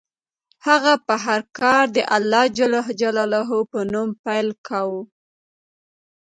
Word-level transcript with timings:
هغه 0.67 0.93
به 1.05 1.15
هر 1.25 1.41
کار 1.59 1.83
د 1.95 1.97
الله 3.23 3.53
په 3.71 3.79
نوم 3.91 4.09
پیل 4.23 4.47
کاوه. 4.67 5.01